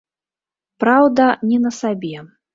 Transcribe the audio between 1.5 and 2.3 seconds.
не на сабе.